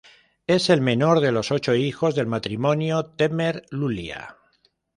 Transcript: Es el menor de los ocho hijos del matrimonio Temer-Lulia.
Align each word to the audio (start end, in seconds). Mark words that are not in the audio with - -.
Es 0.47 0.71
el 0.71 0.81
menor 0.81 1.19
de 1.19 1.31
los 1.31 1.51
ocho 1.51 1.75
hijos 1.75 2.15
del 2.15 2.25
matrimonio 2.25 3.05
Temer-Lulia. 3.15 4.35